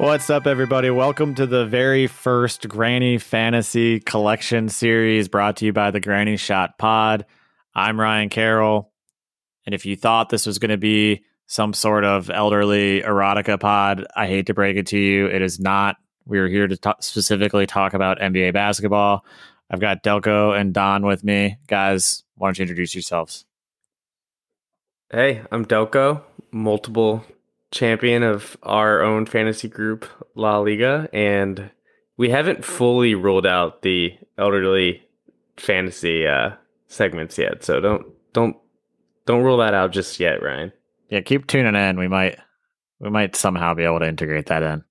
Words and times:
What's 0.00 0.30
up, 0.30 0.46
everybody? 0.46 0.88
Welcome 0.88 1.34
to 1.34 1.46
the 1.46 1.66
very 1.66 2.06
first 2.06 2.68
Granny 2.68 3.18
Fantasy 3.18 4.00
Collection 4.00 4.70
series 4.70 5.28
brought 5.28 5.56
to 5.58 5.66
you 5.66 5.74
by 5.74 5.90
the 5.90 6.00
Granny 6.00 6.38
Shot 6.38 6.78
Pod. 6.78 7.26
I'm 7.74 8.00
Ryan 8.00 8.30
Carroll. 8.30 8.92
And 9.66 9.74
if 9.74 9.84
you 9.84 9.94
thought 9.96 10.30
this 10.30 10.46
was 10.46 10.58
going 10.58 10.70
to 10.70 10.78
be 10.78 11.24
some 11.46 11.74
sort 11.74 12.04
of 12.04 12.30
elderly 12.30 13.02
erotica 13.02 13.60
pod, 13.60 14.06
I 14.16 14.26
hate 14.26 14.46
to 14.46 14.54
break 14.54 14.78
it 14.78 14.86
to 14.88 14.98
you. 14.98 15.26
It 15.26 15.42
is 15.42 15.60
not. 15.60 15.96
We 16.28 16.38
are 16.38 16.46
here 16.46 16.68
to 16.68 16.76
talk, 16.76 17.02
specifically 17.02 17.66
talk 17.66 17.94
about 17.94 18.20
NBA 18.20 18.52
basketball. 18.52 19.24
I've 19.70 19.80
got 19.80 20.02
Delco 20.02 20.58
and 20.58 20.74
Don 20.74 21.06
with 21.06 21.24
me. 21.24 21.56
Guys, 21.66 22.22
why 22.36 22.48
don't 22.48 22.58
you 22.58 22.62
introduce 22.62 22.94
yourselves? 22.94 23.46
Hey, 25.10 25.40
I'm 25.50 25.64
Delco, 25.64 26.22
multiple 26.50 27.24
champion 27.70 28.22
of 28.22 28.58
our 28.62 29.00
own 29.02 29.24
fantasy 29.24 29.68
group, 29.68 30.04
La 30.34 30.58
Liga, 30.58 31.08
and 31.14 31.70
we 32.18 32.28
haven't 32.28 32.62
fully 32.62 33.14
ruled 33.14 33.46
out 33.46 33.80
the 33.80 34.12
elderly 34.36 35.02
fantasy 35.56 36.26
uh, 36.26 36.50
segments 36.88 37.38
yet. 37.38 37.64
So 37.64 37.80
don't 37.80 38.06
don't 38.34 38.56
don't 39.24 39.44
rule 39.44 39.56
that 39.58 39.72
out 39.72 39.92
just 39.92 40.20
yet, 40.20 40.42
Ryan. 40.42 40.72
Yeah, 41.08 41.22
keep 41.22 41.46
tuning 41.46 41.74
in. 41.74 41.98
We 41.98 42.08
might 42.08 42.38
we 43.00 43.08
might 43.08 43.34
somehow 43.34 43.72
be 43.72 43.84
able 43.84 44.00
to 44.00 44.08
integrate 44.08 44.46
that 44.46 44.62
in. 44.62 44.84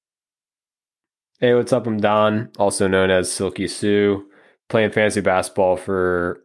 Hey, 1.39 1.53
what's 1.53 1.71
up? 1.71 1.85
I'm 1.85 1.99
Don, 1.99 2.49
also 2.57 2.87
known 2.87 3.11
as 3.11 3.31
Silky 3.31 3.67
Sue, 3.67 4.25
playing 4.69 4.89
fantasy 4.89 5.21
basketball 5.21 5.77
for 5.77 6.41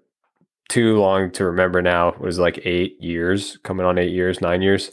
too 0.69 0.99
long 0.99 1.31
to 1.33 1.47
remember 1.47 1.81
now. 1.81 2.09
It 2.09 2.21
was 2.21 2.39
like 2.39 2.61
eight 2.67 3.01
years, 3.01 3.57
coming 3.63 3.87
on 3.87 3.97
eight 3.97 4.13
years, 4.13 4.43
nine 4.43 4.61
years. 4.61 4.91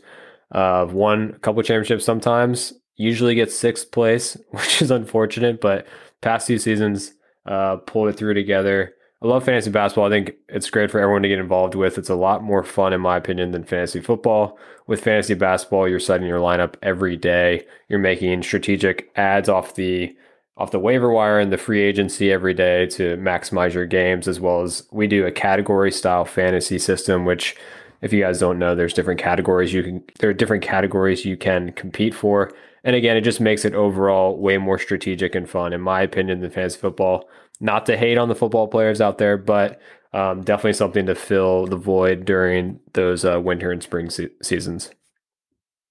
Uh, 0.54 0.88
won 0.90 1.34
a 1.36 1.40
couple 1.40 1.62
championships 1.64 2.06
sometimes. 2.06 2.72
Usually 2.96 3.36
get 3.36 3.52
sixth 3.52 3.92
place, 3.92 4.38
which 4.52 4.82
is 4.82 4.90
unfortunate, 4.90 5.60
but 5.60 5.86
past 6.22 6.48
two 6.48 6.60
seasons 6.60 7.12
uh, 7.46 7.76
pulled 7.76 8.08
it 8.08 8.14
through 8.14 8.36
together. 8.36 8.94
I 9.22 9.28
love 9.28 9.44
fantasy 9.44 9.70
basketball. 9.70 10.06
I 10.06 10.10
think 10.10 10.36
it's 10.48 10.70
great 10.70 10.90
for 10.90 11.00
everyone 11.00 11.24
to 11.24 11.28
get 11.30 11.40
involved 11.40 11.76
with. 11.76 11.98
It's 11.98 12.10
a 12.10 12.16
lot 12.16 12.42
more 12.42 12.64
fun, 12.64 12.94
in 12.94 13.02
my 13.02 13.18
opinion, 13.18 13.52
than 13.52 13.66
fantasy 13.66 14.00
football. 14.00 14.58
With 14.88 15.04
fantasy 15.04 15.34
basketball, 15.34 15.90
you're 15.90 16.00
setting 16.00 16.26
your 16.28 16.40
lineup 16.40 16.76
every 16.82 17.18
day. 17.18 17.66
You're 17.90 18.00
making 18.00 18.44
strategic 18.44 19.12
adds 19.16 19.50
off 19.50 19.76
the 19.76 20.16
off 20.56 20.72
the 20.72 20.80
waiver 20.80 21.10
wire 21.10 21.40
and 21.40 21.54
the 21.54 21.58
free 21.58 21.82
agency 21.82 22.32
every 22.32 22.54
day 22.54 22.86
to 22.86 23.16
maximize 23.18 23.74
your 23.74 23.86
games, 23.86 24.28
as 24.28 24.42
well 24.42 24.62
as 24.62 24.84
we 24.92 25.08
do 25.08 25.26
a 25.26 25.32
category 25.32 25.92
style 25.92 26.26
fantasy 26.26 26.78
system, 26.78 27.24
which 27.24 27.56
if 28.02 28.12
you 28.12 28.22
guys 28.22 28.40
don't 28.40 28.60
know, 28.60 28.76
there's 28.76 28.94
different 28.94 29.20
categories 29.20 29.74
you 29.74 29.84
can 29.84 30.04
there 30.20 30.30
are 30.30 30.34
different 30.34 30.64
categories 30.64 31.26
you 31.26 31.36
can 31.36 31.74
compete 31.74 32.14
for. 32.14 32.54
And 32.86 32.96
again, 32.96 33.18
it 33.18 33.22
just 33.22 33.42
makes 33.42 33.66
it 33.66 33.74
overall 33.76 34.38
way 34.38 34.58
more 34.58 34.80
strategic 34.80 35.36
and 35.36 35.50
fun, 35.50 35.74
in 35.74 35.82
my 35.82 36.02
opinion, 36.02 36.40
than 36.40 36.52
fantasy 36.52 36.80
football. 36.80 37.30
Not 37.60 37.86
to 37.88 37.98
hate 37.98 38.18
on 38.18 38.30
the 38.30 38.36
football 38.36 38.68
players 38.68 39.02
out 39.02 39.18
there, 39.18 39.38
but 39.38 39.82
um, 40.14 40.44
definitely 40.44 40.74
something 40.74 41.06
to 41.06 41.16
fill 41.16 41.68
the 41.68 41.76
void 41.76 42.26
during 42.26 42.80
those 42.94 43.26
uh, 43.26 43.40
winter 43.40 43.72
and 43.72 43.84
spring 43.84 44.10
se- 44.10 44.32
seasons. 44.42 44.92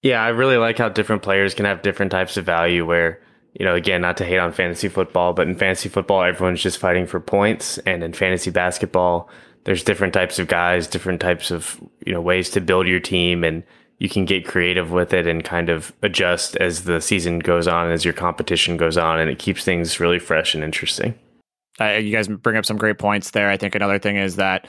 Yeah, 0.03 0.23
I 0.23 0.29
really 0.29 0.57
like 0.57 0.79
how 0.79 0.89
different 0.89 1.23
players 1.23 1.55
can 1.55 1.65
have 1.65 1.83
different 1.83 2.13
types 2.13 2.37
of 2.37 2.45
value. 2.45 2.87
Where 2.87 3.21
you 3.55 3.65
know, 3.65 3.75
again, 3.75 4.01
not 4.01 4.17
to 4.19 4.25
hate 4.25 4.39
on 4.39 4.53
fantasy 4.53 4.89
football, 4.89 5.33
but 5.33 5.49
in 5.49 5.57
fantasy 5.57 5.89
football, 5.89 6.23
everyone's 6.23 6.63
just 6.63 6.79
fighting 6.79 7.07
for 7.07 7.21
points, 7.21 7.79
and 7.79 8.03
in 8.03 8.13
fantasy 8.13 8.51
basketball, 8.51 9.29
there's 9.65 9.83
different 9.83 10.15
types 10.15 10.39
of 10.39 10.49
guys, 10.49 10.87
different 10.87 11.21
types 11.21 11.51
of 11.51 11.81
you 12.07 12.13
know 12.13 12.21
ways 12.21 12.51
to 12.51 12.61
build 12.61 12.87
your 12.87 13.01
team, 13.01 13.45
and 13.45 13.63
you 13.99 14.09
can 14.09 14.25
get 14.25 14.47
creative 14.47 14.91
with 14.91 15.13
it 15.13 15.27
and 15.27 15.45
kind 15.45 15.69
of 15.69 15.93
adjust 16.03 16.57
as 16.57 16.85
the 16.85 17.01
season 17.01 17.41
goes 17.41 17.67
on, 17.67 17.91
as 17.91 18.05
your 18.05 18.15
competition 18.15 18.77
goes 18.77 18.97
on, 18.97 19.19
and 19.19 19.31
it 19.31 19.39
keeps 19.39 19.65
things 19.65 20.01
really 20.01 20.19
fresh 20.19 20.55
and 20.55 20.63
interesting. 20.63 21.15
Uh, 21.81 21.93
you 21.93 22.13
guys 22.13 22.29
bring 22.29 22.57
up 22.57 22.67
some 22.67 22.77
great 22.77 22.99
points 22.99 23.31
there. 23.31 23.51
I 23.51 23.57
think 23.57 23.75
another 23.75 23.99
thing 23.99 24.17
is 24.17 24.37
that 24.37 24.67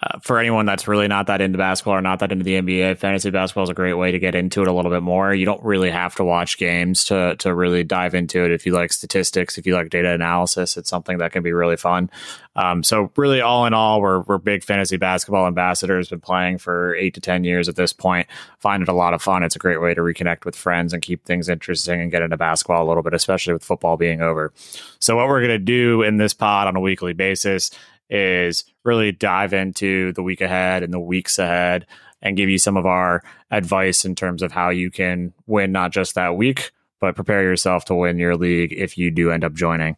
uh, 0.00 0.18
for 0.20 0.38
anyone 0.38 0.64
that's 0.64 0.88
really 0.88 1.06
not 1.06 1.26
that 1.26 1.42
into 1.42 1.58
basketball 1.58 1.94
or 1.94 2.00
not 2.00 2.18
that 2.20 2.32
into 2.32 2.44
the 2.44 2.54
NBA, 2.54 2.96
fantasy 2.96 3.28
basketball 3.28 3.64
is 3.64 3.70
a 3.70 3.74
great 3.74 3.92
way 3.92 4.10
to 4.10 4.18
get 4.18 4.34
into 4.34 4.62
it 4.62 4.68
a 4.68 4.72
little 4.72 4.90
bit 4.90 5.02
more. 5.02 5.34
You 5.34 5.44
don't 5.44 5.62
really 5.62 5.90
have 5.90 6.14
to 6.14 6.24
watch 6.24 6.56
games 6.56 7.04
to 7.04 7.36
to 7.36 7.54
really 7.54 7.84
dive 7.84 8.14
into 8.14 8.42
it. 8.42 8.52
If 8.52 8.64
you 8.64 8.72
like 8.72 8.90
statistics, 8.92 9.58
if 9.58 9.66
you 9.66 9.74
like 9.74 9.90
data 9.90 10.10
analysis, 10.10 10.78
it's 10.78 10.88
something 10.88 11.18
that 11.18 11.32
can 11.32 11.42
be 11.42 11.52
really 11.52 11.76
fun. 11.76 12.10
Um, 12.56 12.82
so 12.82 13.10
really, 13.16 13.42
all 13.42 13.66
in 13.66 13.74
all, 13.74 14.00
we're 14.00 14.20
we're 14.20 14.38
big 14.38 14.64
fantasy 14.64 14.96
basketball 14.96 15.46
ambassadors. 15.46 16.08
Been 16.08 16.20
playing 16.20 16.58
for 16.58 16.94
eight 16.96 17.12
to 17.14 17.20
ten 17.20 17.44
years 17.44 17.68
at 17.68 17.76
this 17.76 17.92
point. 17.92 18.26
Find 18.60 18.82
it 18.82 18.88
a 18.88 18.94
lot 18.94 19.12
of 19.12 19.20
fun. 19.20 19.42
It's 19.42 19.56
a 19.56 19.58
great 19.60 19.80
way 19.82 19.92
to 19.92 20.00
reconnect 20.00 20.46
with 20.46 20.56
friends 20.56 20.94
and 20.94 21.02
keep 21.02 21.24
things 21.26 21.50
interesting 21.50 22.00
and 22.00 22.10
get 22.10 22.22
into 22.22 22.38
basketball 22.38 22.86
a 22.86 22.88
little 22.88 23.02
bit, 23.02 23.12
especially 23.12 23.52
with 23.52 23.64
football 23.64 23.98
being 23.98 24.22
over. 24.22 24.52
So 25.00 25.16
what 25.16 25.28
we're 25.28 25.42
gonna 25.42 25.58
do 25.58 26.02
in 26.02 26.16
this 26.16 26.32
pod 26.32 26.66
on 26.66 26.76
a 26.76 26.80
weekly 26.80 27.12
basis 27.12 27.70
is 28.10 28.64
really 28.84 29.12
dive 29.12 29.52
into 29.52 30.12
the 30.12 30.22
week 30.22 30.40
ahead 30.40 30.82
and 30.82 30.92
the 30.92 31.00
weeks 31.00 31.38
ahead 31.38 31.86
and 32.20 32.36
give 32.36 32.48
you 32.48 32.58
some 32.58 32.76
of 32.76 32.86
our 32.86 33.22
advice 33.50 34.04
in 34.04 34.14
terms 34.14 34.42
of 34.42 34.52
how 34.52 34.70
you 34.70 34.90
can 34.90 35.32
win 35.46 35.72
not 35.72 35.92
just 35.92 36.14
that 36.14 36.36
week, 36.36 36.70
but 37.00 37.16
prepare 37.16 37.42
yourself 37.42 37.84
to 37.86 37.94
win 37.94 38.18
your 38.18 38.36
league 38.36 38.72
if 38.72 38.96
you 38.96 39.10
do 39.10 39.30
end 39.30 39.44
up 39.44 39.54
joining. 39.54 39.96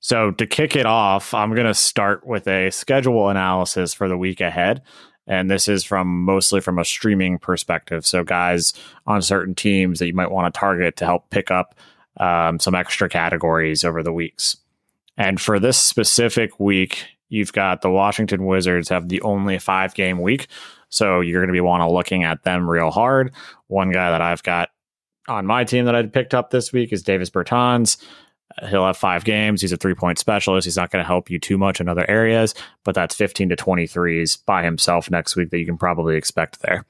So, 0.00 0.30
to 0.30 0.46
kick 0.46 0.76
it 0.76 0.86
off, 0.86 1.34
I'm 1.34 1.54
going 1.54 1.66
to 1.66 1.74
start 1.74 2.24
with 2.24 2.46
a 2.46 2.70
schedule 2.70 3.28
analysis 3.28 3.92
for 3.92 4.08
the 4.08 4.16
week 4.16 4.40
ahead. 4.40 4.82
And 5.26 5.50
this 5.50 5.68
is 5.68 5.84
from 5.84 6.24
mostly 6.24 6.60
from 6.60 6.78
a 6.78 6.84
streaming 6.84 7.38
perspective. 7.38 8.06
So, 8.06 8.22
guys 8.22 8.72
on 9.06 9.22
certain 9.22 9.56
teams 9.56 9.98
that 9.98 10.06
you 10.06 10.14
might 10.14 10.30
want 10.30 10.54
to 10.54 10.58
target 10.58 10.96
to 10.98 11.04
help 11.04 11.30
pick 11.30 11.50
up 11.50 11.74
um, 12.18 12.60
some 12.60 12.76
extra 12.76 13.08
categories 13.08 13.84
over 13.84 14.04
the 14.04 14.12
weeks. 14.12 14.56
And 15.16 15.40
for 15.40 15.58
this 15.58 15.76
specific 15.76 16.60
week, 16.60 17.17
You've 17.28 17.52
got 17.52 17.82
the 17.82 17.90
Washington 17.90 18.44
Wizards 18.46 18.88
have 18.88 19.08
the 19.08 19.20
only 19.22 19.58
five 19.58 19.94
game 19.94 20.20
week. 20.20 20.48
So 20.88 21.20
you're 21.20 21.40
going 21.40 21.48
to 21.48 21.52
be 21.52 21.60
want 21.60 21.82
to 21.82 21.90
looking 21.90 22.24
at 22.24 22.42
them 22.42 22.68
real 22.68 22.90
hard. 22.90 23.32
One 23.66 23.90
guy 23.90 24.10
that 24.10 24.22
I've 24.22 24.42
got 24.42 24.70
on 25.28 25.46
my 25.46 25.64
team 25.64 25.84
that 25.84 25.94
I 25.94 26.02
picked 26.04 26.34
up 26.34 26.50
this 26.50 26.72
week 26.72 26.92
is 26.92 27.02
Davis 27.02 27.30
Bertans. 27.30 27.98
He'll 28.68 28.86
have 28.86 28.96
five 28.96 29.24
games. 29.24 29.60
He's 29.60 29.72
a 29.72 29.76
three 29.76 29.94
point 29.94 30.18
specialist. 30.18 30.64
He's 30.64 30.76
not 30.76 30.90
going 30.90 31.02
to 31.02 31.06
help 31.06 31.30
you 31.30 31.38
too 31.38 31.58
much 31.58 31.80
in 31.80 31.88
other 31.88 32.08
areas, 32.08 32.54
but 32.82 32.94
that's 32.94 33.14
15 33.14 33.50
to 33.50 33.56
23s 33.56 34.44
by 34.46 34.64
himself 34.64 35.10
next 35.10 35.36
week 35.36 35.50
that 35.50 35.58
you 35.58 35.66
can 35.66 35.76
probably 35.76 36.16
expect 36.16 36.60
there. 36.62 36.84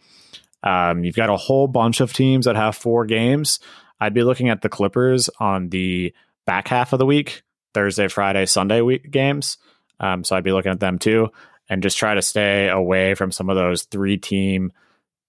Um, 0.62 1.04
you've 1.04 1.16
got 1.16 1.30
a 1.30 1.36
whole 1.36 1.66
bunch 1.66 2.00
of 2.00 2.12
teams 2.12 2.46
that 2.46 2.56
have 2.56 2.76
four 2.76 3.06
games. 3.06 3.60
I'd 4.00 4.14
be 4.14 4.22
looking 4.22 4.48
at 4.48 4.62
the 4.62 4.68
Clippers 4.68 5.28
on 5.40 5.68
the 5.70 6.14
back 6.46 6.68
half 6.68 6.92
of 6.92 6.98
the 6.98 7.06
week 7.06 7.42
Thursday, 7.74 8.08
Friday, 8.08 8.46
Sunday 8.46 8.80
week 8.80 9.10
games. 9.10 9.58
Um, 10.00 10.24
so 10.24 10.36
I'd 10.36 10.44
be 10.44 10.52
looking 10.52 10.72
at 10.72 10.80
them 10.80 10.98
too, 10.98 11.28
and 11.68 11.82
just 11.82 11.98
try 11.98 12.14
to 12.14 12.22
stay 12.22 12.68
away 12.68 13.14
from 13.14 13.32
some 13.32 13.50
of 13.50 13.56
those 13.56 13.82
three 13.84 14.16
team, 14.16 14.72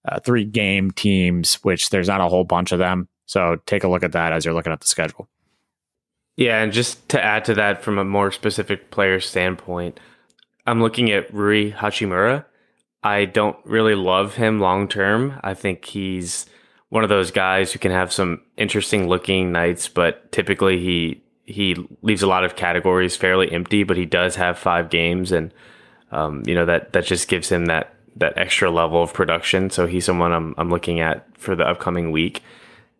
uh, 0.04 0.20
three 0.20 0.44
game 0.44 0.90
teams, 0.90 1.54
which 1.56 1.90
there's 1.90 2.08
not 2.08 2.20
a 2.20 2.28
whole 2.28 2.44
bunch 2.44 2.72
of 2.72 2.78
them. 2.78 3.08
So 3.26 3.56
take 3.66 3.84
a 3.84 3.88
look 3.88 4.02
at 4.02 4.12
that 4.12 4.32
as 4.32 4.44
you're 4.44 4.54
looking 4.54 4.72
at 4.72 4.80
the 4.80 4.86
schedule. 4.86 5.28
Yeah, 6.36 6.62
and 6.62 6.72
just 6.72 7.08
to 7.10 7.22
add 7.22 7.44
to 7.46 7.54
that 7.54 7.82
from 7.82 7.98
a 7.98 8.04
more 8.04 8.32
specific 8.32 8.90
player 8.90 9.20
standpoint, 9.20 10.00
I'm 10.66 10.80
looking 10.80 11.10
at 11.10 11.32
Rui 11.32 11.72
Hachimura. 11.72 12.44
I 13.02 13.24
don't 13.24 13.56
really 13.64 13.94
love 13.94 14.34
him 14.34 14.60
long 14.60 14.88
term. 14.88 15.38
I 15.42 15.54
think 15.54 15.84
he's 15.84 16.46
one 16.88 17.02
of 17.04 17.08
those 17.08 17.30
guys 17.30 17.72
who 17.72 17.78
can 17.78 17.92
have 17.92 18.12
some 18.12 18.42
interesting 18.56 19.08
looking 19.08 19.52
nights, 19.52 19.88
but 19.88 20.32
typically 20.32 20.78
he 20.80 21.22
he 21.50 21.76
leaves 22.02 22.22
a 22.22 22.26
lot 22.26 22.44
of 22.44 22.56
categories 22.56 23.16
fairly 23.16 23.50
empty, 23.52 23.82
but 23.82 23.96
he 23.96 24.06
does 24.06 24.36
have 24.36 24.58
five 24.58 24.90
games, 24.90 25.32
and 25.32 25.52
um, 26.12 26.42
you 26.46 26.54
know 26.54 26.64
that 26.64 26.92
that 26.92 27.04
just 27.04 27.28
gives 27.28 27.48
him 27.48 27.66
that 27.66 27.94
that 28.16 28.36
extra 28.36 28.70
level 28.70 29.02
of 29.02 29.12
production. 29.12 29.70
So 29.70 29.86
he's 29.86 30.04
someone 30.04 30.32
I'm 30.32 30.54
I'm 30.58 30.70
looking 30.70 31.00
at 31.00 31.26
for 31.38 31.54
the 31.54 31.66
upcoming 31.66 32.10
week, 32.10 32.42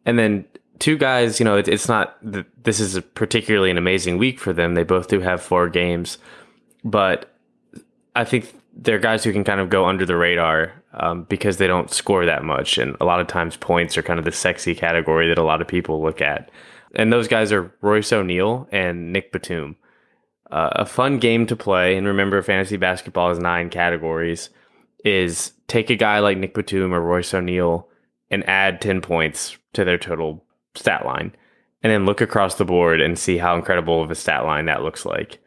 and 0.04 0.18
then 0.18 0.44
two 0.78 0.96
guys. 0.96 1.38
You 1.38 1.44
know, 1.44 1.56
it, 1.56 1.68
it's 1.68 1.88
not 1.88 2.16
this 2.62 2.80
is 2.80 3.00
particularly 3.14 3.70
an 3.70 3.78
amazing 3.78 4.18
week 4.18 4.38
for 4.38 4.52
them. 4.52 4.74
They 4.74 4.84
both 4.84 5.08
do 5.08 5.20
have 5.20 5.42
four 5.42 5.68
games, 5.68 6.18
but 6.84 7.32
I 8.16 8.24
think 8.24 8.52
they're 8.74 8.98
guys 8.98 9.24
who 9.24 9.32
can 9.32 9.44
kind 9.44 9.60
of 9.60 9.70
go 9.70 9.86
under 9.86 10.06
the 10.06 10.16
radar 10.16 10.72
um, 10.94 11.24
because 11.24 11.58
they 11.58 11.66
don't 11.66 11.90
score 11.90 12.24
that 12.26 12.44
much, 12.44 12.78
and 12.78 12.96
a 13.00 13.04
lot 13.04 13.20
of 13.20 13.26
times 13.26 13.56
points 13.56 13.96
are 13.96 14.02
kind 14.02 14.18
of 14.18 14.24
the 14.24 14.32
sexy 14.32 14.74
category 14.74 15.28
that 15.28 15.38
a 15.38 15.44
lot 15.44 15.60
of 15.60 15.68
people 15.68 16.02
look 16.02 16.20
at. 16.20 16.50
And 16.94 17.12
those 17.12 17.28
guys 17.28 17.52
are 17.52 17.72
Royce 17.80 18.12
O'Neal 18.12 18.68
and 18.72 19.12
Nick 19.12 19.32
Batum. 19.32 19.76
Uh, 20.50 20.70
a 20.72 20.86
fun 20.86 21.18
game 21.18 21.46
to 21.46 21.54
play, 21.54 21.96
and 21.96 22.06
remember, 22.06 22.42
fantasy 22.42 22.76
basketball 22.76 23.28
has 23.28 23.38
nine 23.38 23.70
categories. 23.70 24.50
Is 25.04 25.52
take 25.68 25.90
a 25.90 25.96
guy 25.96 26.18
like 26.18 26.36
Nick 26.36 26.54
Batum 26.54 26.92
or 26.92 27.00
Royce 27.00 27.32
O'Neal 27.32 27.88
and 28.30 28.48
add 28.48 28.80
10 28.80 29.00
points 29.00 29.56
to 29.72 29.84
their 29.84 29.98
total 29.98 30.44
stat 30.74 31.06
line, 31.06 31.34
and 31.82 31.92
then 31.92 32.04
look 32.04 32.20
across 32.20 32.56
the 32.56 32.64
board 32.64 33.00
and 33.00 33.18
see 33.18 33.38
how 33.38 33.56
incredible 33.56 34.02
of 34.02 34.10
a 34.10 34.14
stat 34.14 34.44
line 34.44 34.66
that 34.66 34.82
looks 34.82 35.06
like. 35.06 35.38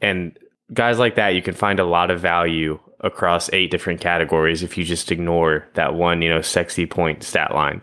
And 0.00 0.36
guys 0.72 0.98
like 0.98 1.16
that, 1.16 1.34
you 1.34 1.42
can 1.42 1.54
find 1.54 1.78
a 1.78 1.84
lot 1.84 2.10
of 2.10 2.20
value 2.20 2.80
across 3.00 3.52
eight 3.52 3.70
different 3.70 4.00
categories 4.00 4.62
if 4.62 4.78
you 4.78 4.84
just 4.84 5.12
ignore 5.12 5.68
that 5.74 5.94
one, 5.94 6.22
you 6.22 6.28
know, 6.28 6.40
sexy 6.40 6.86
point 6.86 7.22
stat 7.22 7.54
line. 7.54 7.82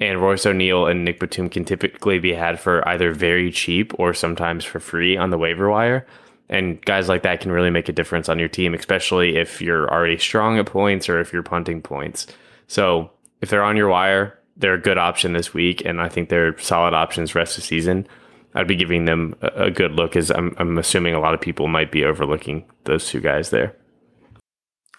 And 0.00 0.20
Royce 0.20 0.46
O'Neal 0.46 0.86
and 0.86 1.04
Nick 1.04 1.20
Batum 1.20 1.50
can 1.50 1.64
typically 1.64 2.18
be 2.18 2.32
had 2.32 2.58
for 2.58 2.86
either 2.88 3.12
very 3.12 3.52
cheap 3.52 3.92
or 3.98 4.14
sometimes 4.14 4.64
for 4.64 4.80
free 4.80 5.16
on 5.16 5.30
the 5.30 5.38
waiver 5.38 5.70
wire. 5.70 6.06
And 6.48 6.84
guys 6.84 7.08
like 7.08 7.22
that 7.22 7.40
can 7.40 7.52
really 7.52 7.70
make 7.70 7.88
a 7.88 7.92
difference 7.92 8.28
on 8.28 8.38
your 8.38 8.48
team, 8.48 8.74
especially 8.74 9.36
if 9.36 9.60
you're 9.60 9.88
already 9.92 10.18
strong 10.18 10.58
at 10.58 10.66
points 10.66 11.08
or 11.08 11.20
if 11.20 11.32
you're 11.32 11.42
punting 11.42 11.82
points. 11.82 12.26
So 12.66 13.10
if 13.40 13.50
they're 13.50 13.62
on 13.62 13.76
your 13.76 13.88
wire, 13.88 14.38
they're 14.56 14.74
a 14.74 14.80
good 14.80 14.98
option 14.98 15.32
this 15.32 15.54
week, 15.54 15.82
and 15.84 16.00
I 16.00 16.08
think 16.08 16.28
they're 16.28 16.58
solid 16.58 16.92
options 16.92 17.34
rest 17.34 17.56
of 17.56 17.62
the 17.62 17.68
season. 17.68 18.06
I'd 18.54 18.66
be 18.66 18.76
giving 18.76 19.04
them 19.04 19.36
a, 19.40 19.70
good 19.70 19.92
look, 19.92 20.16
as 20.16 20.30
I'm, 20.30 20.54
I'm 20.58 20.76
assuming 20.76 21.14
a 21.14 21.20
lot 21.20 21.34
of 21.34 21.40
people 21.40 21.68
might 21.68 21.92
be 21.92 22.04
overlooking 22.04 22.64
those 22.84 23.08
two 23.08 23.20
guys 23.20 23.50
there. 23.50 23.76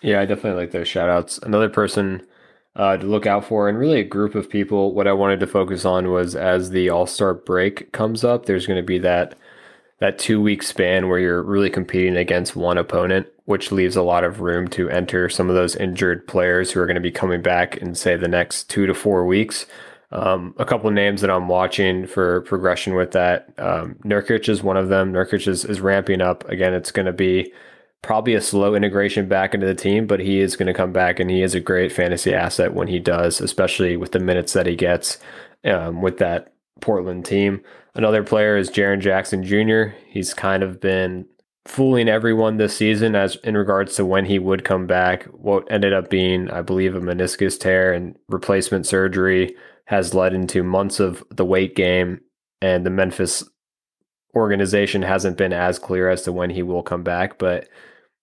Yeah, 0.01 0.21
I 0.21 0.25
definitely 0.25 0.59
like 0.59 0.71
those 0.71 0.87
shout 0.87 1.09
outs. 1.09 1.37
Another 1.39 1.69
person 1.69 2.25
uh, 2.75 2.97
to 2.97 3.05
look 3.05 3.25
out 3.25 3.45
for, 3.45 3.67
and 3.67 3.77
really 3.77 3.99
a 3.99 4.05
group 4.05 4.35
of 4.35 4.49
people, 4.49 4.93
what 4.93 5.07
I 5.07 5.13
wanted 5.13 5.39
to 5.41 5.47
focus 5.47 5.85
on 5.85 6.11
was 6.11 6.35
as 6.35 6.69
the 6.69 6.89
All 6.89 7.05
Star 7.05 7.33
break 7.33 7.91
comes 7.91 8.23
up, 8.23 8.45
there's 8.45 8.67
going 8.67 8.79
to 8.81 8.85
be 8.85 8.99
that 8.99 9.35
that 9.99 10.17
two 10.17 10.41
week 10.41 10.63
span 10.63 11.07
where 11.07 11.19
you're 11.19 11.43
really 11.43 11.69
competing 11.69 12.17
against 12.17 12.55
one 12.55 12.77
opponent, 12.77 13.27
which 13.45 13.71
leaves 13.71 13.95
a 13.95 14.01
lot 14.01 14.23
of 14.23 14.41
room 14.41 14.67
to 14.67 14.89
enter 14.89 15.29
some 15.29 15.47
of 15.47 15.55
those 15.55 15.75
injured 15.75 16.25
players 16.27 16.71
who 16.71 16.79
are 16.79 16.87
going 16.87 16.95
to 16.95 17.01
be 17.01 17.11
coming 17.11 17.41
back 17.41 17.77
in, 17.77 17.93
say, 17.93 18.15
the 18.15 18.27
next 18.27 18.67
two 18.67 18.87
to 18.87 18.95
four 18.95 19.27
weeks. 19.27 19.67
Um, 20.11 20.55
a 20.57 20.65
couple 20.65 20.89
names 20.89 21.21
that 21.21 21.29
I'm 21.29 21.47
watching 21.47 22.07
for 22.07 22.41
progression 22.41 22.95
with 22.95 23.11
that. 23.11 23.53
Um, 23.59 23.95
Nurkic 24.03 24.49
is 24.49 24.63
one 24.63 24.75
of 24.75 24.89
them. 24.89 25.13
Nurkic 25.13 25.47
is, 25.47 25.65
is 25.65 25.79
ramping 25.79 26.19
up. 26.19 26.49
Again, 26.49 26.73
it's 26.73 26.91
going 26.91 27.05
to 27.05 27.13
be 27.13 27.53
probably 28.01 28.33
a 28.33 28.41
slow 28.41 28.73
integration 28.75 29.27
back 29.27 29.53
into 29.53 29.67
the 29.67 29.75
team, 29.75 30.07
but 30.07 30.19
he 30.19 30.39
is 30.39 30.55
going 30.55 30.67
to 30.67 30.73
come 30.73 30.91
back 30.91 31.19
and 31.19 31.29
he 31.29 31.41
is 31.41 31.53
a 31.53 31.59
great 31.59 31.91
fantasy 31.91 32.33
asset 32.33 32.73
when 32.73 32.87
he 32.87 32.99
does, 32.99 33.39
especially 33.39 33.95
with 33.95 34.11
the 34.11 34.19
minutes 34.19 34.53
that 34.53 34.65
he 34.65 34.75
gets 34.75 35.19
um, 35.65 36.01
with 36.01 36.17
that 36.17 36.53
Portland 36.79 37.25
team. 37.25 37.61
Another 37.93 38.23
player 38.23 38.57
is 38.57 38.71
Jaren 38.71 39.01
Jackson 39.01 39.43
Jr. 39.43 39.95
He's 40.07 40.33
kind 40.33 40.63
of 40.63 40.79
been 40.79 41.25
fooling 41.65 42.09
everyone 42.09 42.57
this 42.57 42.75
season 42.75 43.15
as 43.15 43.35
in 43.43 43.55
regards 43.55 43.95
to 43.95 44.05
when 44.05 44.25
he 44.25 44.39
would 44.39 44.65
come 44.65 44.87
back. 44.87 45.25
What 45.25 45.71
ended 45.71 45.93
up 45.93 46.09
being, 46.09 46.49
I 46.49 46.61
believe, 46.61 46.95
a 46.95 46.99
meniscus 46.99 47.59
tear 47.59 47.93
and 47.93 48.17
replacement 48.29 48.87
surgery 48.87 49.55
has 49.85 50.13
led 50.13 50.33
into 50.33 50.63
months 50.63 50.99
of 50.99 51.23
the 51.29 51.45
weight 51.45 51.75
game, 51.75 52.21
and 52.61 52.85
the 52.85 52.89
Memphis 52.89 53.43
organization 54.35 55.01
hasn't 55.01 55.37
been 55.37 55.53
as 55.53 55.79
clear 55.79 56.09
as 56.09 56.21
to 56.23 56.31
when 56.31 56.49
he 56.49 56.63
will 56.63 56.83
come 56.83 57.03
back, 57.03 57.37
but 57.37 57.67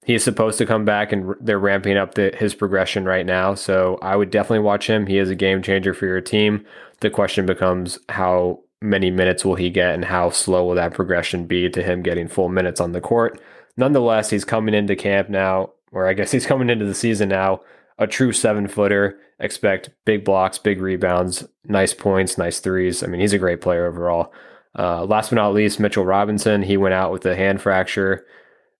he's 0.04 0.24
supposed 0.24 0.58
to 0.58 0.66
come 0.66 0.84
back 0.84 1.12
and 1.12 1.34
they're 1.40 1.58
ramping 1.58 1.96
up 1.96 2.14
the, 2.14 2.34
his 2.36 2.54
progression 2.54 3.04
right 3.04 3.26
now. 3.26 3.54
So 3.54 3.98
I 4.00 4.16
would 4.16 4.30
definitely 4.30 4.60
watch 4.60 4.88
him. 4.88 5.06
He 5.06 5.18
is 5.18 5.28
a 5.28 5.34
game 5.34 5.62
changer 5.62 5.92
for 5.92 6.06
your 6.06 6.20
team. 6.20 6.64
The 7.00 7.10
question 7.10 7.44
becomes 7.44 7.98
how 8.08 8.60
many 8.80 9.10
minutes 9.10 9.44
will 9.44 9.56
he 9.56 9.70
get 9.70 9.94
and 9.94 10.04
how 10.04 10.30
slow 10.30 10.66
will 10.66 10.74
that 10.76 10.94
progression 10.94 11.46
be 11.46 11.68
to 11.70 11.82
him 11.82 12.02
getting 12.02 12.28
full 12.28 12.48
minutes 12.48 12.80
on 12.80 12.92
the 12.92 13.00
court. 13.00 13.40
Nonetheless, 13.76 14.30
he's 14.30 14.44
coming 14.44 14.74
into 14.74 14.96
camp 14.96 15.28
now, 15.28 15.70
or 15.92 16.06
I 16.06 16.14
guess 16.14 16.30
he's 16.32 16.46
coming 16.46 16.70
into 16.70 16.86
the 16.86 16.94
season 16.94 17.28
now, 17.28 17.60
a 17.98 18.06
true 18.06 18.32
seven 18.32 18.66
footer. 18.66 19.18
Expect 19.40 19.90
big 20.04 20.24
blocks, 20.24 20.58
big 20.58 20.80
rebounds, 20.80 21.46
nice 21.64 21.94
points, 21.94 22.38
nice 22.38 22.58
threes. 22.58 23.02
I 23.02 23.06
mean, 23.06 23.20
he's 23.20 23.32
a 23.32 23.38
great 23.38 23.60
player 23.60 23.86
overall. 23.86 24.32
Uh, 24.78 25.04
last 25.04 25.30
but 25.30 25.36
not 25.36 25.52
least, 25.52 25.80
Mitchell 25.80 26.04
Robinson. 26.04 26.62
He 26.62 26.76
went 26.76 26.94
out 26.94 27.10
with 27.10 27.26
a 27.26 27.34
hand 27.34 27.60
fracture 27.60 28.24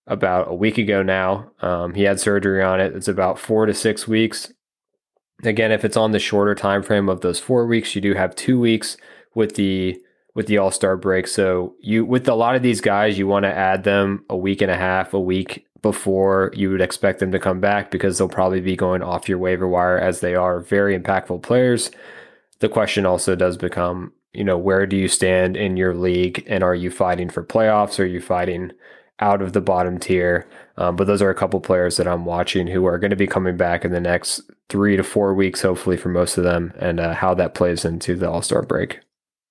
about 0.07 0.49
a 0.49 0.55
week 0.55 0.77
ago 0.77 1.03
now. 1.03 1.51
Um, 1.61 1.93
he 1.93 2.03
had 2.03 2.19
surgery 2.19 2.63
on 2.63 2.79
it. 2.79 2.95
It's 2.95 3.09
about 3.09 3.37
four 3.37 3.65
to 3.65 3.73
six 3.73 4.07
weeks. 4.07 4.53
Again, 5.43 5.71
if 5.71 5.85
it's 5.85 5.97
on 5.97 6.11
the 6.11 6.19
shorter 6.19 6.55
time 6.55 6.83
frame 6.83 7.09
of 7.09 7.21
those 7.21 7.39
four 7.39 7.67
weeks, 7.67 7.95
you 7.95 8.01
do 8.01 8.13
have 8.13 8.35
two 8.35 8.59
weeks 8.59 8.97
with 9.35 9.55
the 9.55 9.99
with 10.35 10.47
the 10.47 10.57
All 10.57 10.71
Star 10.71 10.95
break. 10.95 11.27
So 11.27 11.75
you 11.81 12.05
with 12.05 12.27
a 12.27 12.35
lot 12.35 12.55
of 12.55 12.63
these 12.63 12.81
guys, 12.81 13.17
you 13.17 13.27
want 13.27 13.43
to 13.43 13.53
add 13.53 13.83
them 13.83 14.23
a 14.29 14.37
week 14.37 14.61
and 14.61 14.71
a 14.71 14.77
half, 14.77 15.13
a 15.13 15.19
week 15.19 15.65
before 15.81 16.51
you 16.53 16.69
would 16.71 16.81
expect 16.81 17.19
them 17.19 17.31
to 17.31 17.39
come 17.39 17.59
back 17.59 17.91
because 17.91 18.17
they'll 18.17 18.27
probably 18.27 18.61
be 18.61 18.75
going 18.75 19.01
off 19.01 19.29
your 19.29 19.37
waiver 19.37 19.67
wire 19.67 19.97
as 19.97 20.19
they 20.19 20.35
are 20.35 20.59
very 20.59 20.97
impactful 20.97 21.41
players. 21.41 21.91
The 22.59 22.69
question 22.69 23.05
also 23.05 23.35
does 23.35 23.55
become, 23.55 24.11
you 24.33 24.43
know, 24.43 24.57
where 24.57 24.85
do 24.85 24.95
you 24.95 25.07
stand 25.07 25.57
in 25.57 25.77
your 25.77 25.93
league 25.93 26.43
and 26.47 26.63
are 26.63 26.75
you 26.75 26.91
fighting 26.91 27.29
for 27.29 27.43
playoffs? 27.43 27.99
Or 27.99 28.03
are 28.03 28.07
you 28.07 28.21
fighting 28.21 28.71
out 29.19 29.41
of 29.41 29.53
the 29.53 29.61
bottom 29.61 29.99
tier? 29.99 30.47
Um, 30.77 30.95
but 30.95 31.07
those 31.07 31.21
are 31.21 31.29
a 31.29 31.35
couple 31.35 31.59
players 31.59 31.97
that 31.97 32.07
I'm 32.07 32.25
watching 32.25 32.67
who 32.67 32.85
are 32.85 32.99
going 32.99 33.09
to 33.09 33.15
be 33.15 33.27
coming 33.27 33.57
back 33.57 33.83
in 33.83 33.91
the 33.91 33.99
next 33.99 34.41
three 34.69 34.95
to 34.95 35.03
four 35.03 35.33
weeks, 35.33 35.61
hopefully 35.61 35.97
for 35.97 36.09
most 36.09 36.37
of 36.37 36.43
them, 36.43 36.73
and 36.77 36.99
uh, 36.99 37.13
how 37.13 37.33
that 37.33 37.55
plays 37.55 37.83
into 37.83 38.15
the 38.15 38.29
All 38.29 38.41
Star 38.41 38.61
break. 38.61 38.99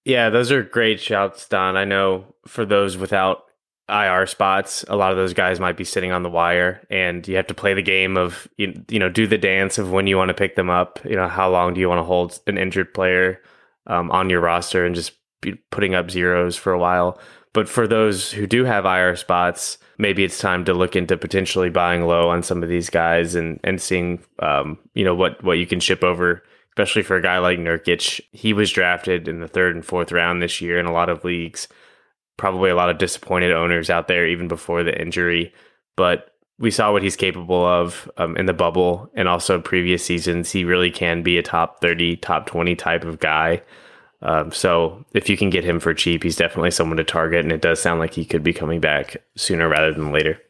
Yeah, 0.04 0.30
those 0.30 0.50
are 0.52 0.62
great 0.62 1.00
shouts, 1.00 1.46
Don. 1.48 1.76
I 1.76 1.84
know 1.84 2.34
for 2.46 2.64
those 2.64 2.96
without 2.96 3.44
IR 3.90 4.26
spots, 4.26 4.84
a 4.88 4.96
lot 4.96 5.10
of 5.10 5.16
those 5.16 5.34
guys 5.34 5.60
might 5.60 5.76
be 5.76 5.84
sitting 5.84 6.12
on 6.12 6.22
the 6.22 6.30
wire, 6.30 6.86
and 6.88 7.26
you 7.26 7.36
have 7.36 7.46
to 7.48 7.54
play 7.54 7.74
the 7.74 7.82
game 7.82 8.16
of 8.16 8.48
you, 8.56 8.72
you 8.88 8.98
know 8.98 9.08
do 9.08 9.26
the 9.26 9.36
dance 9.36 9.76
of 9.76 9.90
when 9.90 10.06
you 10.06 10.16
want 10.16 10.28
to 10.28 10.34
pick 10.34 10.56
them 10.56 10.70
up. 10.70 11.00
You 11.04 11.16
know 11.16 11.28
how 11.28 11.50
long 11.50 11.74
do 11.74 11.80
you 11.80 11.88
want 11.88 11.98
to 11.98 12.04
hold 12.04 12.38
an 12.46 12.56
injured 12.56 12.94
player 12.94 13.42
um, 13.88 14.10
on 14.10 14.30
your 14.30 14.40
roster 14.40 14.86
and 14.86 14.94
just 14.94 15.12
putting 15.70 15.94
up 15.94 16.10
zeros 16.10 16.56
for 16.56 16.72
a 16.72 16.78
while. 16.78 17.18
But 17.52 17.68
for 17.68 17.88
those 17.88 18.30
who 18.30 18.46
do 18.46 18.64
have 18.64 18.84
IR 18.84 19.16
spots, 19.16 19.78
maybe 19.96 20.22
it's 20.22 20.38
time 20.38 20.64
to 20.66 20.74
look 20.74 20.94
into 20.94 21.16
potentially 21.16 21.70
buying 21.70 22.06
low 22.06 22.28
on 22.28 22.42
some 22.42 22.62
of 22.62 22.68
these 22.68 22.90
guys 22.90 23.34
and 23.34 23.58
and 23.64 23.80
seeing 23.80 24.22
um, 24.38 24.78
you 24.94 25.04
know 25.04 25.14
what 25.14 25.42
what 25.42 25.58
you 25.58 25.66
can 25.66 25.80
ship 25.80 26.04
over 26.04 26.42
especially 26.78 27.02
for 27.02 27.16
a 27.16 27.22
guy 27.22 27.38
like 27.38 27.58
Nurkic. 27.58 28.20
He 28.30 28.52
was 28.52 28.70
drafted 28.70 29.26
in 29.26 29.40
the 29.40 29.48
third 29.48 29.74
and 29.74 29.84
fourth 29.84 30.12
round 30.12 30.40
this 30.40 30.60
year 30.60 30.78
in 30.78 30.86
a 30.86 30.92
lot 30.92 31.08
of 31.08 31.24
leagues. 31.24 31.66
Probably 32.36 32.70
a 32.70 32.76
lot 32.76 32.88
of 32.88 32.98
disappointed 32.98 33.50
owners 33.50 33.90
out 33.90 34.06
there, 34.06 34.28
even 34.28 34.46
before 34.46 34.84
the 34.84 34.96
injury. 34.96 35.52
But 35.96 36.36
we 36.58 36.70
saw 36.70 36.92
what 36.92 37.02
he's 37.02 37.16
capable 37.16 37.64
of 37.64 38.10
um, 38.16 38.36
in 38.36 38.46
the 38.46 38.52
bubble 38.52 39.10
and 39.14 39.28
also 39.28 39.60
previous 39.60 40.04
seasons. 40.04 40.50
He 40.50 40.64
really 40.64 40.90
can 40.90 41.22
be 41.22 41.38
a 41.38 41.42
top 41.42 41.80
30, 41.80 42.16
top 42.16 42.46
20 42.46 42.74
type 42.74 43.04
of 43.04 43.20
guy. 43.20 43.62
Um, 44.22 44.50
so 44.50 45.04
if 45.14 45.28
you 45.28 45.36
can 45.36 45.50
get 45.50 45.62
him 45.62 45.78
for 45.78 45.94
cheap, 45.94 46.24
he's 46.24 46.36
definitely 46.36 46.72
someone 46.72 46.96
to 46.96 47.04
target. 47.04 47.44
And 47.44 47.52
it 47.52 47.62
does 47.62 47.80
sound 47.80 48.00
like 48.00 48.14
he 48.14 48.24
could 48.24 48.42
be 48.42 48.52
coming 48.52 48.80
back 48.80 49.16
sooner 49.36 49.68
rather 49.68 49.92
than 49.92 50.10
later. 50.10 50.40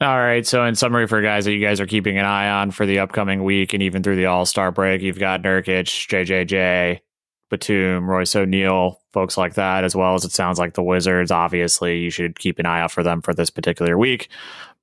All 0.00 0.18
right. 0.18 0.46
So, 0.46 0.62
in 0.64 0.74
summary, 0.74 1.06
for 1.06 1.22
guys 1.22 1.46
that 1.46 1.52
you 1.52 1.66
guys 1.66 1.80
are 1.80 1.86
keeping 1.86 2.18
an 2.18 2.26
eye 2.26 2.50
on 2.50 2.70
for 2.70 2.84
the 2.84 2.98
upcoming 2.98 3.44
week 3.44 3.72
and 3.72 3.82
even 3.82 4.02
through 4.02 4.16
the 4.16 4.26
All 4.26 4.44
Star 4.44 4.70
break, 4.70 5.00
you've 5.00 5.18
got 5.18 5.40
Nurkic, 5.42 5.84
JJJ, 5.86 7.00
Batum, 7.48 8.08
Royce 8.08 8.36
O'Neal, 8.36 9.00
folks 9.14 9.38
like 9.38 9.54
that, 9.54 9.84
as 9.84 9.96
well 9.96 10.14
as 10.14 10.26
it 10.26 10.32
sounds 10.32 10.58
like 10.58 10.74
the 10.74 10.82
Wizards. 10.82 11.30
Obviously, 11.30 12.00
you 12.00 12.10
should 12.10 12.38
keep 12.38 12.58
an 12.58 12.66
eye 12.66 12.82
out 12.82 12.92
for 12.92 13.02
them 13.02 13.22
for 13.22 13.32
this 13.32 13.48
particular 13.48 13.96
week. 13.96 14.28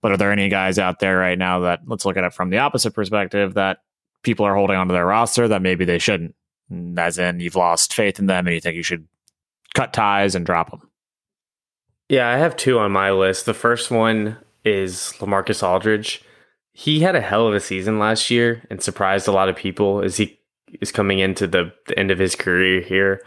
But 0.04 0.12
are 0.12 0.18
there 0.18 0.34
any 0.34 0.50
guys 0.50 0.78
out 0.78 1.00
there 1.00 1.18
right 1.18 1.38
now 1.38 1.62
that, 1.62 1.80
let's 1.88 2.04
look 2.04 2.18
at 2.18 2.26
it 2.26 2.34
from 2.34 2.50
the 2.50 2.58
opposite 2.58 2.92
perspective, 2.92 3.54
that 3.54 3.80
people 4.22 4.46
are 4.46 4.54
holding 4.54 4.76
onto 4.76 4.94
their 4.94 5.06
roster 5.06 5.48
that 5.48 5.62
maybe 5.62 5.86
they 5.86 5.98
shouldn't? 5.98 6.36
Mm, 6.70 7.00
as 7.00 7.18
in, 7.18 7.40
you've 7.40 7.56
lost 7.56 7.94
faith 7.94 8.20
in 8.20 8.26
them 8.26 8.46
and 8.46 8.54
you 8.54 8.60
think 8.60 8.76
you 8.76 8.84
should 8.84 9.08
cut 9.74 9.94
ties 9.94 10.36
and 10.36 10.46
drop 10.46 10.72
them. 10.72 10.82
Yeah, 12.10 12.28
I 12.28 12.38
have 12.38 12.58
two 12.58 12.80
on 12.80 12.92
my 12.92 13.12
list. 13.12 13.46
The 13.46 13.54
first 13.54 13.92
one 13.92 14.38
is 14.66 15.14
Lamarcus 15.20 15.64
Aldridge. 15.64 16.22
He 16.74 17.00
had 17.00 17.16
a 17.16 17.22
hell 17.22 17.48
of 17.48 17.54
a 17.54 17.62
season 17.62 17.98
last 17.98 18.30
year 18.30 18.68
and 18.70 18.84
surprised 18.84 19.30
a 19.30 19.32
lot 19.32 19.48
of 19.48 19.56
people 19.56 20.04
as 20.04 20.18
he 20.18 20.38
is 20.82 20.92
coming 20.92 21.20
into 21.20 21.48
the, 21.48 21.72
the 21.88 21.98
end 21.98 22.12
of 22.12 22.20
his 22.20 22.36
career 22.36 22.82
here. 22.82 23.22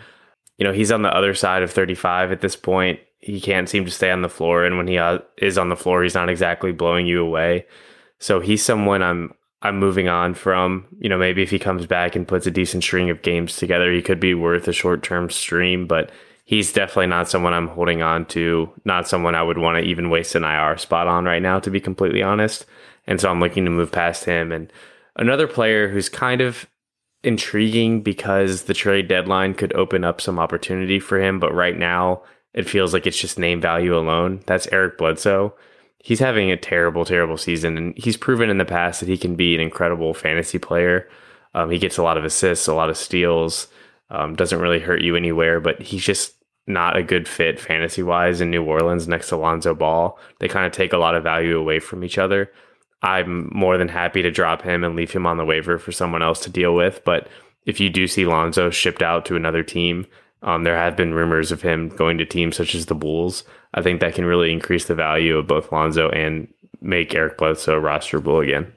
You 0.58 0.66
know, 0.66 0.74
he's 0.74 0.92
on 0.92 1.00
the 1.00 1.16
other 1.16 1.32
side 1.32 1.62
of 1.62 1.70
35 1.70 2.32
at 2.32 2.42
this 2.42 2.54
point. 2.54 3.00
He 3.18 3.40
can't 3.40 3.68
seem 3.68 3.84
to 3.84 3.90
stay 3.90 4.10
on 4.10 4.22
the 4.22 4.28
floor, 4.28 4.64
and 4.64 4.76
when 4.76 4.86
he 4.86 4.98
uh, 4.98 5.18
is 5.38 5.58
on 5.58 5.68
the 5.68 5.76
floor, 5.76 6.02
he's 6.02 6.14
not 6.14 6.28
exactly 6.28 6.72
blowing 6.72 7.06
you 7.06 7.22
away. 7.22 7.66
So 8.18 8.40
he's 8.40 8.64
someone 8.64 9.02
I'm 9.02 9.34
I'm 9.62 9.78
moving 9.78 10.08
on 10.08 10.34
from. 10.34 10.86
You 10.98 11.08
know, 11.08 11.18
maybe 11.18 11.42
if 11.42 11.50
he 11.50 11.58
comes 11.58 11.86
back 11.86 12.14
and 12.14 12.28
puts 12.28 12.46
a 12.46 12.50
decent 12.50 12.84
string 12.84 13.10
of 13.10 13.22
games 13.22 13.56
together, 13.56 13.92
he 13.92 14.02
could 14.02 14.20
be 14.20 14.34
worth 14.34 14.68
a 14.68 14.72
short 14.72 15.02
term 15.02 15.30
stream. 15.30 15.86
But 15.86 16.10
he's 16.44 16.72
definitely 16.72 17.08
not 17.08 17.28
someone 17.28 17.52
I'm 17.52 17.68
holding 17.68 18.02
on 18.02 18.24
to, 18.26 18.70
not 18.84 19.08
someone 19.08 19.34
I 19.34 19.42
would 19.42 19.58
want 19.58 19.76
to 19.76 19.88
even 19.88 20.10
waste 20.10 20.34
an 20.34 20.44
IR 20.44 20.76
spot 20.78 21.08
on 21.08 21.24
right 21.24 21.42
now, 21.42 21.58
to 21.60 21.70
be 21.70 21.80
completely 21.80 22.22
honest. 22.22 22.64
And 23.06 23.20
so 23.20 23.30
I'm 23.30 23.40
looking 23.40 23.64
to 23.64 23.70
move 23.70 23.92
past 23.92 24.24
him. 24.24 24.52
And 24.52 24.72
another 25.16 25.46
player 25.46 25.88
who's 25.88 26.08
kind 26.08 26.40
of 26.40 26.66
intriguing 27.22 28.02
because 28.02 28.64
the 28.64 28.74
trade 28.74 29.08
deadline 29.08 29.54
could 29.54 29.74
open 29.74 30.04
up 30.04 30.20
some 30.20 30.38
opportunity 30.38 31.00
for 31.00 31.20
him, 31.20 31.40
but 31.40 31.52
right 31.52 31.76
now 31.76 32.22
it 32.56 32.68
feels 32.68 32.92
like 32.92 33.06
it's 33.06 33.20
just 33.20 33.38
name 33.38 33.60
value 33.60 33.96
alone. 33.96 34.40
That's 34.46 34.66
Eric 34.72 34.98
Bledsoe. 34.98 35.54
He's 35.98 36.20
having 36.20 36.50
a 36.50 36.56
terrible, 36.56 37.04
terrible 37.04 37.36
season, 37.36 37.76
and 37.76 37.96
he's 37.98 38.16
proven 38.16 38.48
in 38.48 38.58
the 38.58 38.64
past 38.64 39.00
that 39.00 39.08
he 39.08 39.18
can 39.18 39.36
be 39.36 39.54
an 39.54 39.60
incredible 39.60 40.14
fantasy 40.14 40.58
player. 40.58 41.08
Um, 41.54 41.70
he 41.70 41.78
gets 41.78 41.98
a 41.98 42.02
lot 42.02 42.16
of 42.16 42.24
assists, 42.24 42.66
a 42.66 42.74
lot 42.74 42.90
of 42.90 42.96
steals. 42.96 43.68
Um, 44.08 44.34
doesn't 44.34 44.60
really 44.60 44.78
hurt 44.78 45.02
you 45.02 45.16
anywhere, 45.16 45.60
but 45.60 45.82
he's 45.82 46.02
just 46.02 46.34
not 46.66 46.96
a 46.96 47.02
good 47.02 47.28
fit 47.28 47.60
fantasy 47.60 48.02
wise 48.02 48.40
in 48.40 48.50
New 48.50 48.64
Orleans 48.64 49.06
next 49.06 49.28
to 49.28 49.36
Lonzo 49.36 49.74
Ball. 49.74 50.18
They 50.38 50.48
kind 50.48 50.66
of 50.66 50.72
take 50.72 50.92
a 50.92 50.98
lot 50.98 51.14
of 51.14 51.22
value 51.22 51.58
away 51.58 51.78
from 51.78 52.04
each 52.04 52.18
other. 52.18 52.50
I'm 53.02 53.50
more 53.52 53.76
than 53.76 53.88
happy 53.88 54.22
to 54.22 54.30
drop 54.30 54.62
him 54.62 54.82
and 54.82 54.96
leave 54.96 55.12
him 55.12 55.26
on 55.26 55.36
the 55.36 55.44
waiver 55.44 55.78
for 55.78 55.92
someone 55.92 56.22
else 56.22 56.40
to 56.40 56.50
deal 56.50 56.74
with. 56.74 57.04
But 57.04 57.28
if 57.66 57.80
you 57.80 57.90
do 57.90 58.06
see 58.06 58.26
Lonzo 58.26 58.70
shipped 58.70 59.02
out 59.02 59.26
to 59.26 59.36
another 59.36 59.62
team, 59.62 60.06
um, 60.46 60.62
there 60.62 60.76
have 60.76 60.96
been 60.96 61.12
rumors 61.12 61.52
of 61.52 61.60
him 61.60 61.88
going 61.90 62.16
to 62.18 62.24
teams 62.24 62.56
such 62.56 62.74
as 62.74 62.86
the 62.86 62.94
Bulls. 62.94 63.44
I 63.74 63.82
think 63.82 64.00
that 64.00 64.14
can 64.14 64.24
really 64.24 64.52
increase 64.52 64.86
the 64.86 64.94
value 64.94 65.36
of 65.36 65.48
both 65.48 65.72
Lonzo 65.72 66.08
and 66.10 66.48
make 66.80 67.14
Eric 67.14 67.36
Bledsoe 67.36 67.80
rosterable 67.80 68.42
again. 68.42 68.72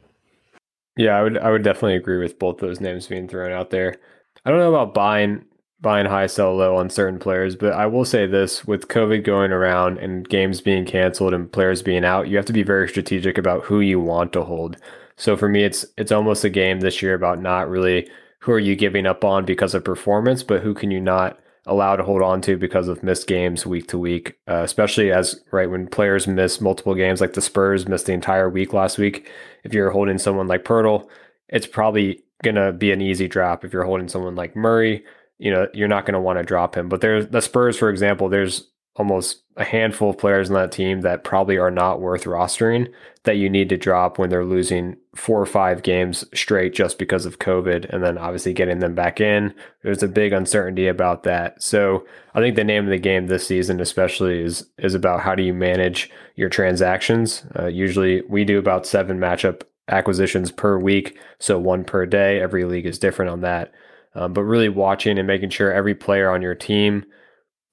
Yeah, 0.97 1.15
I 1.15 1.23
would 1.23 1.37
I 1.37 1.51
would 1.51 1.63
definitely 1.63 1.95
agree 1.95 2.17
with 2.17 2.39
both 2.39 2.57
those 2.57 2.81
names 2.81 3.07
being 3.07 3.27
thrown 3.27 3.51
out 3.51 3.69
there. 3.69 3.95
I 4.43 4.49
don't 4.49 4.59
know 4.59 4.73
about 4.73 4.93
buying 4.93 5.45
buying 5.79 6.07
high, 6.07 6.27
sell 6.27 6.55
low 6.55 6.75
on 6.75 6.89
certain 6.89 7.19
players, 7.19 7.55
but 7.55 7.71
I 7.73 7.85
will 7.85 8.03
say 8.03 8.25
this 8.25 8.65
with 8.65 8.89
COVID 8.89 9.23
going 9.23 9.51
around 9.51 9.97
and 9.99 10.27
games 10.27 10.59
being 10.59 10.85
canceled 10.85 11.33
and 11.33 11.49
players 11.49 11.81
being 11.81 12.03
out, 12.03 12.27
you 12.27 12.35
have 12.35 12.45
to 12.47 12.53
be 12.53 12.63
very 12.63 12.89
strategic 12.89 13.37
about 13.37 13.63
who 13.63 13.79
you 13.79 13.99
want 13.99 14.33
to 14.33 14.43
hold. 14.43 14.75
So 15.15 15.37
for 15.37 15.47
me, 15.47 15.63
it's 15.63 15.85
it's 15.97 16.11
almost 16.11 16.43
a 16.43 16.49
game 16.49 16.79
this 16.79 17.01
year 17.01 17.13
about 17.13 17.41
not 17.41 17.69
really 17.69 18.09
who 18.39 18.51
are 18.51 18.59
you 18.59 18.75
giving 18.75 19.05
up 19.05 19.23
on 19.23 19.45
because 19.45 19.75
of 19.75 19.83
performance, 19.83 20.43
but 20.43 20.61
who 20.61 20.73
can 20.73 20.91
you 20.91 20.99
not 20.99 21.39
allow 21.65 21.95
to 21.95 22.03
hold 22.03 22.21
on 22.21 22.41
to 22.41 22.57
because 22.57 22.87
of 22.87 23.03
missed 23.03 23.27
games 23.27 23.65
week 23.65 23.87
to 23.87 23.97
week, 23.97 24.37
uh, 24.47 24.61
especially 24.63 25.11
as 25.11 25.41
right 25.51 25.69
when 25.69 25.87
players 25.87 26.27
miss 26.27 26.61
multiple 26.61 26.95
games, 26.95 27.21
like 27.21 27.33
the 27.33 27.41
Spurs 27.41 27.87
missed 27.87 28.05
the 28.05 28.13
entire 28.13 28.49
week 28.49 28.73
last 28.73 28.97
week. 28.97 29.29
If 29.63 29.73
you're 29.73 29.91
holding 29.91 30.17
someone 30.17 30.47
like 30.47 30.63
Poeltl, 30.63 31.07
it's 31.47 31.67
probably 31.67 32.23
gonna 32.43 32.71
be 32.71 32.91
an 32.91 33.01
easy 33.01 33.27
drop. 33.27 33.65
If 33.65 33.73
you're 33.73 33.83
holding 33.83 34.07
someone 34.07 34.35
like 34.35 34.55
Murray, 34.55 35.03
you 35.37 35.51
know 35.51 35.67
you're 35.73 35.87
not 35.87 36.05
gonna 36.05 36.21
want 36.21 36.39
to 36.39 36.43
drop 36.43 36.75
him. 36.75 36.89
But 36.89 37.01
there's 37.01 37.27
the 37.27 37.41
Spurs, 37.41 37.77
for 37.77 37.89
example. 37.89 38.29
There's 38.29 38.69
almost 38.99 39.43
a 39.55 39.63
handful 39.63 40.09
of 40.09 40.17
players 40.17 40.49
on 40.49 40.55
that 40.55 40.73
team 40.73 41.01
that 41.01 41.23
probably 41.23 41.57
are 41.57 41.71
not 41.71 42.01
worth 42.01 42.25
rostering 42.25 42.91
that 43.23 43.37
you 43.37 43.49
need 43.49 43.69
to 43.69 43.77
drop 43.77 44.19
when 44.19 44.29
they're 44.29 44.45
losing 44.45 44.97
four 45.15 45.41
or 45.41 45.45
five 45.45 45.83
games 45.83 46.25
straight 46.33 46.73
just 46.73 46.99
because 46.99 47.25
of 47.25 47.39
COVID 47.39 47.89
and 47.89 48.03
then 48.03 48.17
obviously 48.17 48.53
getting 48.53 48.79
them 48.79 48.93
back 48.93 49.21
in. 49.21 49.53
There's 49.83 50.03
a 50.03 50.07
big 50.07 50.33
uncertainty 50.33 50.87
about 50.87 51.23
that. 51.23 51.63
So 51.63 52.05
I 52.35 52.41
think 52.41 52.57
the 52.57 52.63
name 52.65 52.83
of 52.83 52.89
the 52.89 52.97
game 52.97 53.27
this 53.27 53.47
season 53.47 53.79
especially 53.79 54.41
is 54.41 54.67
is 54.77 54.95
about 54.95 55.21
how 55.21 55.33
do 55.33 55.43
you 55.43 55.53
manage 55.53 56.11
your 56.35 56.49
transactions. 56.49 57.45
Uh, 57.57 57.67
usually 57.67 58.21
we 58.23 58.43
do 58.43 58.59
about 58.59 58.85
seven 58.85 59.17
matchup 59.17 59.61
acquisitions 59.87 60.51
per 60.51 60.77
week, 60.77 61.17
so 61.39 61.57
one 61.57 61.85
per 61.85 62.05
day. 62.05 62.41
Every 62.41 62.65
league 62.65 62.85
is 62.85 62.99
different 62.99 63.31
on 63.31 63.41
that. 63.41 63.71
Um, 64.13 64.33
but 64.33 64.43
really 64.43 64.69
watching 64.69 65.17
and 65.17 65.27
making 65.27 65.51
sure 65.51 65.71
every 65.71 65.95
player 65.95 66.29
on 66.29 66.41
your 66.41 66.55
team– 66.55 67.05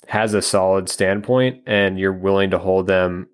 has 0.07 0.35
a 0.35 0.43
solid 0.43 0.89
standpoint 0.89 1.63
and 1.67 1.99
you're 1.99 2.13
willing 2.13 2.51
to 2.51 2.59
hold 2.59 2.87
them 2.87 3.29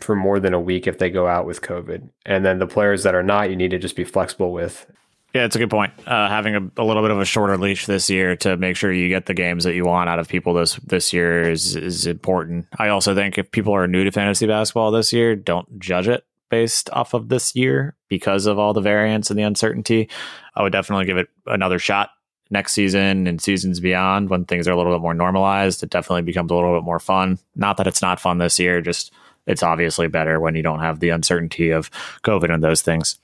for 0.00 0.14
more 0.14 0.40
than 0.40 0.54
a 0.54 0.60
week 0.60 0.86
if 0.86 0.98
they 0.98 1.10
go 1.10 1.26
out 1.26 1.46
with 1.46 1.62
COVID. 1.62 2.08
And 2.26 2.44
then 2.44 2.58
the 2.58 2.66
players 2.66 3.02
that 3.02 3.14
are 3.14 3.22
not, 3.22 3.50
you 3.50 3.56
need 3.56 3.70
to 3.70 3.78
just 3.78 3.96
be 3.96 4.04
flexible 4.04 4.52
with. 4.52 4.86
Yeah, 5.34 5.44
it's 5.44 5.56
a 5.56 5.58
good 5.58 5.70
point. 5.70 5.92
Uh, 6.06 6.28
having 6.28 6.54
a, 6.56 6.82
a, 6.82 6.84
little 6.84 7.02
bit 7.02 7.10
of 7.10 7.20
a 7.20 7.24
shorter 7.24 7.58
leash 7.58 7.86
this 7.86 8.08
year 8.08 8.34
to 8.36 8.56
make 8.56 8.76
sure 8.76 8.92
you 8.92 9.08
get 9.08 9.26
the 9.26 9.34
games 9.34 9.64
that 9.64 9.74
you 9.74 9.84
want 9.84 10.08
out 10.08 10.18
of 10.18 10.26
people 10.26 10.54
this 10.54 10.76
this 10.76 11.12
year 11.12 11.50
is 11.50 11.76
is 11.76 12.06
important. 12.06 12.66
I 12.78 12.88
also 12.88 13.14
think 13.14 13.36
if 13.36 13.50
people 13.50 13.74
are 13.74 13.86
new 13.86 14.04
to 14.04 14.10
fantasy 14.10 14.46
basketball 14.46 14.90
this 14.90 15.12
year, 15.12 15.36
don't 15.36 15.78
judge 15.78 16.08
it 16.08 16.24
based 16.48 16.88
off 16.90 17.12
of 17.12 17.28
this 17.28 17.54
year 17.54 17.94
because 18.08 18.46
of 18.46 18.58
all 18.58 18.72
the 18.72 18.80
variance 18.80 19.28
and 19.28 19.38
the 19.38 19.42
uncertainty. 19.42 20.08
I 20.54 20.62
would 20.62 20.72
definitely 20.72 21.04
give 21.04 21.18
it 21.18 21.28
another 21.46 21.78
shot 21.78 22.10
next 22.50 22.72
season 22.72 23.26
and 23.26 23.40
seasons 23.40 23.80
beyond 23.80 24.30
when 24.30 24.44
things 24.44 24.66
are 24.66 24.72
a 24.72 24.76
little 24.76 24.94
bit 24.94 25.02
more 25.02 25.14
normalized, 25.14 25.82
it 25.82 25.90
definitely 25.90 26.22
becomes 26.22 26.50
a 26.50 26.54
little 26.54 26.76
bit 26.76 26.84
more 26.84 26.98
fun. 26.98 27.38
Not 27.54 27.76
that 27.76 27.86
it's 27.86 28.02
not 28.02 28.20
fun 28.20 28.38
this 28.38 28.58
year, 28.58 28.80
just 28.80 29.12
it's 29.46 29.62
obviously 29.62 30.08
better 30.08 30.40
when 30.40 30.54
you 30.54 30.62
don't 30.62 30.80
have 30.80 31.00
the 31.00 31.10
uncertainty 31.10 31.70
of 31.70 31.90
COVID 32.22 32.52
and 32.52 32.62
those 32.62 32.82
things. 32.82 33.18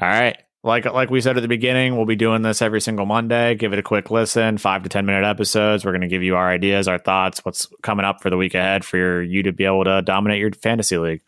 All 0.00 0.08
right. 0.08 0.36
Like 0.64 0.84
like 0.84 1.10
we 1.10 1.20
said 1.20 1.36
at 1.36 1.40
the 1.40 1.48
beginning, 1.48 1.96
we'll 1.96 2.06
be 2.06 2.14
doing 2.14 2.42
this 2.42 2.62
every 2.62 2.80
single 2.80 3.04
Monday. 3.04 3.56
Give 3.56 3.72
it 3.72 3.80
a 3.80 3.82
quick 3.82 4.12
listen, 4.12 4.58
five 4.58 4.84
to 4.84 4.88
ten 4.88 5.06
minute 5.06 5.24
episodes. 5.24 5.84
We're 5.84 5.90
going 5.90 6.02
to 6.02 6.08
give 6.08 6.22
you 6.22 6.36
our 6.36 6.48
ideas, 6.48 6.86
our 6.86 6.98
thoughts, 6.98 7.44
what's 7.44 7.66
coming 7.82 8.04
up 8.04 8.22
for 8.22 8.30
the 8.30 8.36
week 8.36 8.54
ahead 8.54 8.84
for 8.84 8.96
your, 8.96 9.22
you 9.22 9.42
to 9.42 9.52
be 9.52 9.64
able 9.64 9.84
to 9.84 10.02
dominate 10.02 10.38
your 10.38 10.52
fantasy 10.52 10.98
league. 10.98 11.20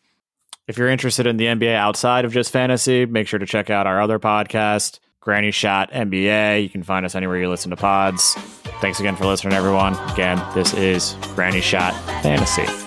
If 0.68 0.78
you're 0.78 0.88
interested 0.88 1.26
in 1.26 1.36
the 1.36 1.46
NBA 1.46 1.74
outside 1.74 2.24
of 2.24 2.32
just 2.32 2.52
fantasy, 2.52 3.06
make 3.06 3.26
sure 3.26 3.40
to 3.40 3.46
check 3.46 3.70
out 3.70 3.88
our 3.88 4.00
other 4.00 4.20
podcast. 4.20 5.00
Granny 5.24 5.50
Shot 5.50 5.90
NBA. 5.90 6.62
You 6.62 6.68
can 6.68 6.82
find 6.82 7.06
us 7.06 7.14
anywhere 7.14 7.38
you 7.38 7.48
listen 7.48 7.70
to 7.70 7.76
pods. 7.76 8.34
Thanks 8.82 9.00
again 9.00 9.16
for 9.16 9.24
listening, 9.24 9.54
everyone. 9.54 9.94
Again, 10.10 10.42
this 10.54 10.74
is 10.74 11.16
Granny 11.34 11.62
Shot 11.62 11.94
Fantasy. 12.22 12.83